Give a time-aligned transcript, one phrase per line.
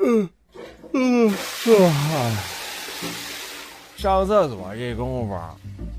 [0.00, 0.28] 嗯
[0.92, 2.44] 嗯啊！
[3.96, 5.38] 上厕所这功夫，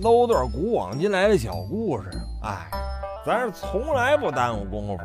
[0.00, 2.08] 搂段古往今来的小故事。
[2.42, 2.70] 哎，
[3.26, 5.04] 咱是从来不耽误功夫。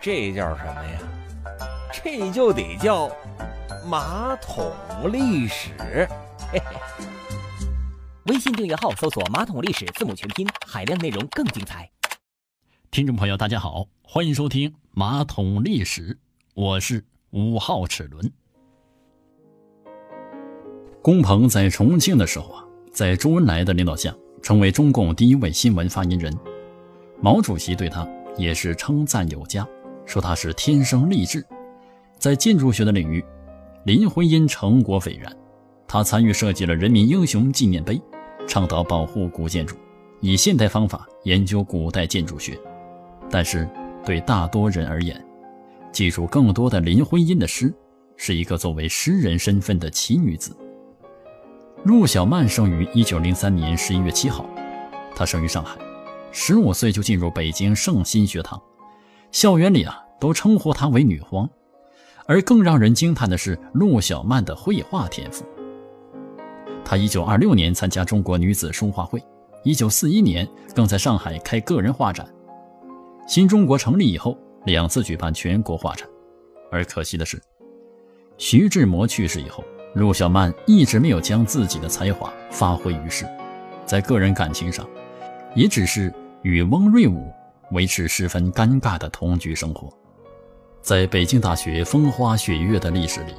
[0.00, 0.98] 这叫什么呀？
[1.92, 3.10] 这就得叫
[3.86, 4.72] 马桶
[5.12, 5.70] 历史。
[6.52, 6.76] 嘿嘿。
[8.24, 11.88] 微信订阅号搜索“马桶历史”字母全拼，海量内容更精彩。
[12.90, 16.14] 听众朋友，大家好，欢迎收听《马桶历史》，
[16.56, 18.32] 我是五号齿轮。
[21.02, 26.34] 龚鹏在重庆的时候啊，在周恩来的领导下，成为中共第一位新闻发言人。
[27.20, 29.68] 毛主席对他也是称赞有加，
[30.06, 31.44] 说他是天生丽质。
[32.18, 33.22] 在建筑学的领域，
[33.84, 35.30] 林徽因成果斐然，
[35.86, 38.00] 他参与设计了人民英雄纪念碑，
[38.48, 39.76] 倡导保护古建筑，
[40.22, 42.58] 以现代方法研究古代建筑学。
[43.30, 43.68] 但是，
[44.06, 45.22] 对大多人而言，
[45.96, 47.72] 记住更多的林徽因的诗，
[48.18, 50.54] 是一个作为诗人身份的奇女子。
[51.84, 54.44] 陆小曼生于一九零三年十一月七号，
[55.14, 55.78] 她生于上海，
[56.30, 58.60] 十五岁就进入北京圣心学堂，
[59.32, 61.48] 校园里啊都称呼她为女皇。
[62.26, 65.46] 而更让人惊叹的是陆小曼的绘画天赋。
[66.84, 69.18] 她一九二六年参加中国女子书画会，
[69.64, 72.28] 一九四一年更在上海开个人画展。
[73.26, 74.36] 新中国成立以后，
[74.66, 76.06] 两次举办全国画展。
[76.70, 77.42] 而可惜的是，
[78.36, 79.64] 徐志摩去世以后。
[79.94, 83.26] 陆小曼一直没有将自己的才华发挥于世，
[83.86, 84.86] 在个人感情上，
[85.54, 87.32] 也只是与翁瑞武
[87.70, 89.90] 维持十分尴尬的同居生活。
[90.82, 93.32] 在北京大学风花雪月的历史里，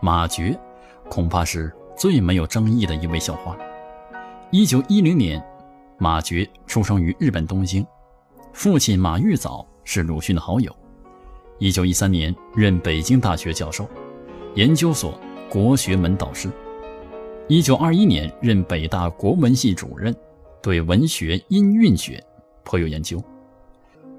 [0.00, 0.58] 马珏
[1.08, 3.56] 恐怕是最没有争议的一位校花。
[4.50, 5.40] 一九一零年，
[5.96, 7.86] 马珏出生于日本东京，
[8.52, 10.72] 父亲马玉藻是鲁迅的好友。
[11.58, 13.88] 一九一三年任北京大学教授，
[14.54, 15.18] 研究所。
[15.48, 16.48] 国学门导师，
[17.48, 20.14] 一九二一年任北大国文系主任，
[20.62, 22.24] 对文学音韵学
[22.62, 23.20] 颇有研究。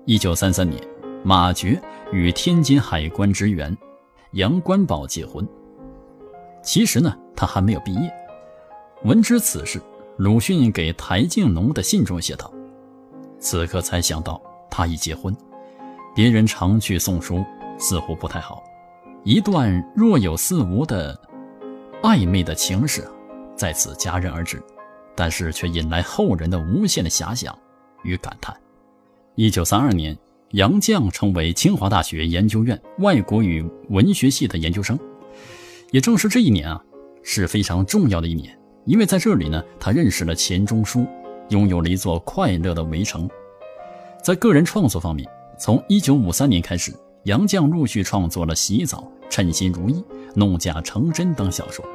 [0.03, 0.85] 一九三三年，
[1.23, 1.81] 马爵
[2.11, 3.73] 与天津海关职员
[4.33, 5.47] 杨官宝结婚。
[6.61, 8.11] 其实呢，他还没有毕业。
[9.05, 9.81] 闻知此事，
[10.17, 12.53] 鲁迅给台静农的信中写道
[13.39, 15.33] ：“此刻才想到他已结婚，
[16.16, 17.44] 别人常去送书，
[17.77, 18.63] 似乎不太好。”
[19.23, 21.19] 一段若有似无的
[22.01, 23.07] 暧昧的情史
[23.55, 24.61] 在此戛然而止，
[25.16, 27.55] 但是却引来后人的无限的遐想
[28.03, 28.55] 与感叹。
[29.35, 30.17] 一九三二年，
[30.53, 34.97] 杨绛成为清华大学研究院外国语文学系的研究生。
[35.91, 36.83] 也正是这一年啊，
[37.22, 41.05] 是非常重要的一年，因为在这里呢，他认识了钱钟书，
[41.49, 43.29] 拥有了一座快乐的围城。
[44.23, 45.29] 在个人创作方面，
[45.61, 46.91] 从一九五三年开始。
[47.25, 48.97] 杨绛陆续创作了《洗澡》
[49.29, 49.94] 《称心如意》
[50.33, 51.85] 《弄假成真》等小说，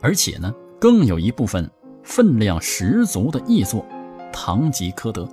[0.00, 1.68] 而且呢，更有一部分
[2.04, 3.84] 分量十足的译作
[4.32, 5.24] 《堂吉诃德》。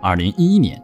[0.00, 0.80] 二零一一年，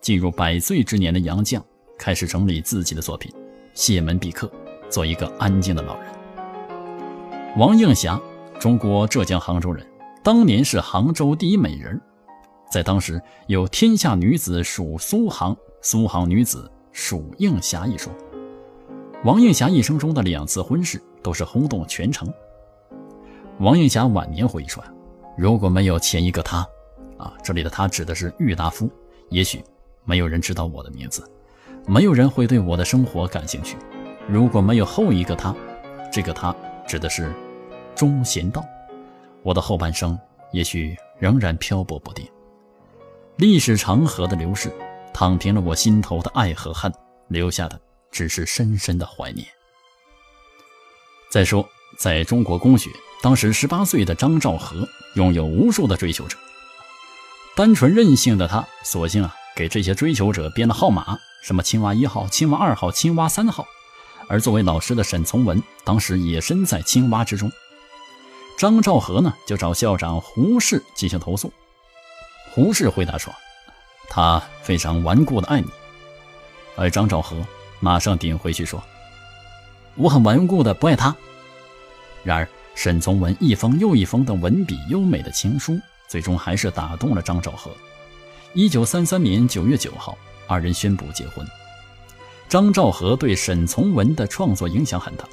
[0.00, 1.62] 进入百岁之年的杨绛
[1.96, 3.32] 开始整理自己的作品，
[3.74, 4.50] 谢门闭客，
[4.90, 6.10] 做一个安静的老人。
[7.56, 8.20] 王映霞，
[8.58, 9.86] 中国浙江杭州人，
[10.24, 12.00] 当年是杭州第一美人，
[12.70, 16.70] 在当时有“天下女子属苏杭，苏杭女子”。
[16.90, 18.12] 属应霞一说，
[19.22, 22.28] 王映霞一生中的两次婚事都是轰动全城。
[23.60, 24.82] 王映霞晚年回忆说
[25.38, 26.66] ：“如果没有前一个他，
[27.16, 28.90] 啊，这里的他指的是郁达夫，
[29.28, 29.62] 也许
[30.04, 31.22] 没有人知道我的名字，
[31.86, 33.76] 没有人会对我的生活感兴趣。
[34.28, 35.54] 如果没有后一个他，
[36.10, 36.52] 这个他
[36.84, 37.32] 指的是
[37.94, 38.64] 钟贤道，
[39.44, 40.18] 我的后半生
[40.50, 42.26] 也许仍然漂泊不定。
[43.38, 44.70] 历史长河的流逝。”
[45.14, 46.92] 躺平了我心头的爱和恨，
[47.26, 47.80] 留下的
[48.12, 49.44] 只是深深的怀念。
[51.28, 51.68] 再说，
[51.98, 52.88] 在中国公学，
[53.20, 56.36] 当时十八岁的张兆和拥有无数的追求者。
[57.56, 63.66] 单纯任性的他，索性啊给这些追求者编了号码，什么青蛙一号、青蛙二号、青蛙三号。
[64.28, 67.50] 而作为老师的沈从文，当时也身在青蛙之中。
[68.56, 71.52] 张兆和呢，就找校长胡适进行投诉。
[72.52, 73.34] 胡适回答说。
[74.10, 75.68] 他非常顽固的爱你，
[76.76, 77.36] 而张兆和
[77.78, 78.82] 马上顶回去说
[79.96, 81.14] ：“我很顽固的不爱他。”
[82.24, 85.78] 然而沈从文一封又一封的文笔优美的情书，
[86.08, 87.70] 最终还是打动了张兆和。
[88.54, 90.16] 一九三三年九月九号，
[90.46, 91.46] 二人宣布结婚。
[92.48, 95.24] 张兆和对沈从文的创作影响很大，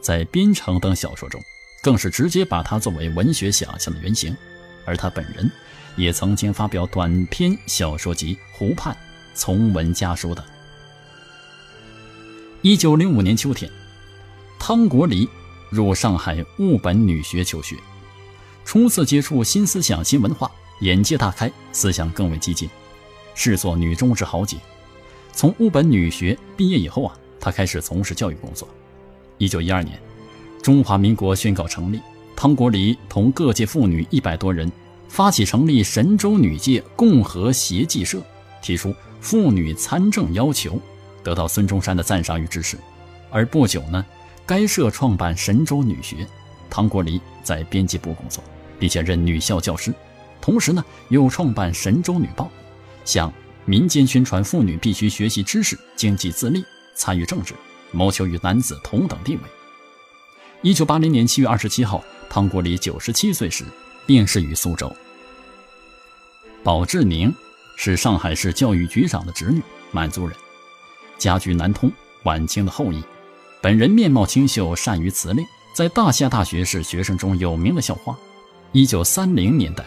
[0.00, 1.40] 在《边城》等小说中，
[1.84, 4.36] 更是直接把他作为文学想象的原型，
[4.88, 5.50] 而他本人。
[5.96, 8.94] 也曾经发表短篇小说集《湖畔》
[9.34, 10.44] 《从文家书》等。
[12.62, 13.68] 一九零五年秋天，
[14.60, 15.28] 汤国离
[15.70, 17.74] 入上海务本女学求学，
[18.64, 20.48] 初次接触新思想、新文化，
[20.82, 22.70] 眼界大开，思想更为激进，
[23.34, 24.56] 视作女中之豪杰。
[25.32, 28.68] 从务本女学毕业以后啊，他开始从事教育工作。
[29.38, 30.00] 一九一二年，
[30.62, 32.00] 中华民国宣告成立，
[32.40, 34.70] 汤国离同各界妇女一百多人
[35.08, 38.22] 发起成立神州女界共和协济社，
[38.62, 40.80] 提出妇女参政要求。
[41.24, 42.78] 得到孙中山的赞赏与支持，
[43.28, 44.06] 而不久呢，
[44.46, 46.24] 该社创办神州女学，
[46.70, 48.40] 唐国礼在编辑部工作，
[48.78, 49.92] 并且任女校教师，
[50.40, 52.48] 同时呢，又创办神州女报，
[53.04, 53.32] 向
[53.64, 56.64] 民间宣传妇女必须学习知识、经济自立、
[56.94, 57.52] 参与政治，
[57.90, 59.42] 谋求与男子同等地位。
[60.60, 63.64] 一九八零年七月二十七号，汤国礼九十七岁时
[64.06, 64.92] 病逝于苏州。
[66.64, 67.32] 宝志宁
[67.76, 69.62] 是上海市教育局长的侄女，
[69.92, 70.36] 满族人。
[71.16, 71.92] 家居南通，
[72.24, 73.00] 晚清的后裔。
[73.62, 78.16] 本人面貌清秀，善于辞令，在大夏大学是学生中有名的校花。
[78.72, 79.84] 一九三零年代，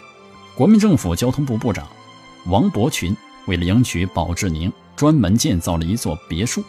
[0.56, 1.86] 国民政府交通部部长
[2.46, 3.14] 王伯群
[3.46, 6.64] 为了迎娶宝志宁，专门建造了一座别墅。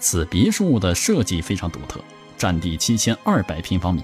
[0.00, 2.00] 此别墅的设计非常独特，
[2.36, 4.02] 占地七千二百平方米，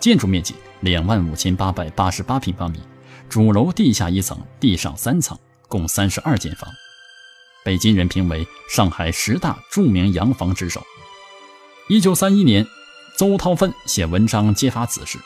[0.00, 2.80] 建筑面积两万五千八百八十八平方米，
[3.28, 5.38] 主楼地下一层，地上三层，
[5.68, 6.70] 共三十二间房。
[7.64, 10.82] 被今人评为上海十大著名洋房之首。
[11.88, 12.66] 一九三一年，
[13.16, 15.18] 邹韬奋写文章揭发此事，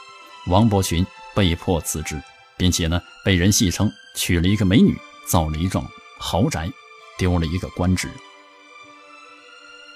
[0.47, 1.05] 王伯群
[1.35, 2.21] 被迫辞职，
[2.57, 4.97] 并且呢被人戏称娶了一个美女，
[5.27, 5.85] 造了一幢
[6.19, 6.71] 豪宅，
[7.17, 8.09] 丢了一个官职。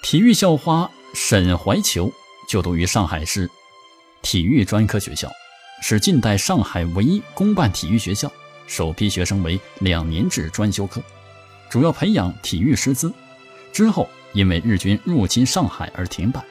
[0.03, 2.13] 体育校花沈怀球
[2.53, 3.51] 就读于上海市
[4.21, 5.33] 体育专科学校，
[5.81, 8.31] 是近代上海唯一公办体育学校，
[8.67, 11.03] 首批学生为两年制专修课。
[11.71, 13.11] 主要培养体育师资，
[13.73, 16.45] 之后因为日军入侵上海而停办。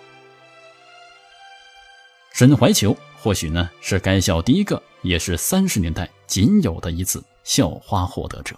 [2.34, 8.56] 沈怀球或许呢是该校第一个，也是三十年代仅有的一次校花获得者。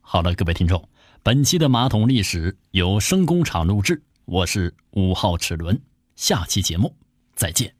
[0.00, 0.88] 好了，各位听众，
[1.22, 5.82] 本期的马桶历史由声工厂录制，我是五号齿轮，
[6.14, 6.94] 下期节目
[7.34, 7.79] 再见。